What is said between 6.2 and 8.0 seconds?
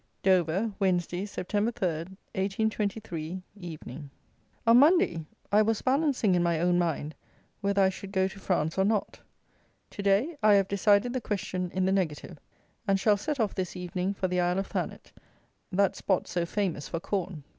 in my own mind whether I